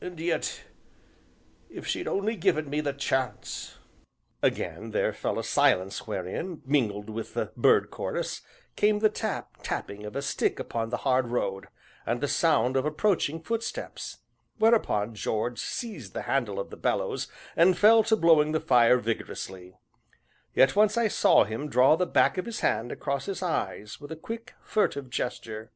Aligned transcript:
And 0.00 0.20
yet 0.20 0.62
if 1.68 1.84
she'd 1.84 2.06
only 2.06 2.36
given 2.36 2.70
me 2.70 2.80
the 2.80 2.92
chance!" 2.92 3.78
Again 4.42 4.92
there 4.92 5.12
fell 5.12 5.40
a 5.40 5.42
silence 5.42 6.06
wherein, 6.06 6.62
mingled 6.64 7.10
with 7.10 7.34
the 7.34 7.50
bird 7.56 7.90
chorus, 7.90 8.42
came 8.76 9.00
the 9.00 9.08
tap, 9.08 9.56
tapping 9.64 10.04
of 10.06 10.14
a 10.14 10.22
stick 10.22 10.60
upon 10.60 10.90
the 10.90 10.98
hard 10.98 11.30
road, 11.32 11.66
and 12.06 12.20
the 12.20 12.28
sound 12.28 12.76
of 12.76 12.84
approaching 12.86 13.42
footsteps; 13.42 14.18
whereupon 14.58 15.16
George 15.16 15.58
seized 15.58 16.12
the 16.14 16.22
handle 16.30 16.60
of 16.60 16.70
the 16.70 16.76
bellows 16.76 17.26
and 17.56 17.76
fell 17.76 18.04
to 18.04 18.14
blowing 18.14 18.52
the 18.52 18.60
fire 18.60 18.98
vigorously; 18.98 19.76
yet 20.54 20.76
once 20.76 20.96
I 20.96 21.08
saw 21.08 21.42
him 21.42 21.68
draw 21.68 21.96
the 21.96 22.06
back 22.06 22.38
of 22.38 22.46
his 22.46 22.60
hand 22.60 22.92
across 22.92 23.26
his 23.26 23.42
eyes 23.42 24.00
with 24.00 24.12
a 24.12 24.16
quick, 24.16 24.54
furtive 24.62 25.10
gesture. 25.10 25.72